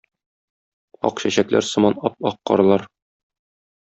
Ак 1.09 1.21
чәчәкләр 1.25 1.67
сыман 1.69 1.99
ап-ак 2.11 2.39
карлар 2.53 2.87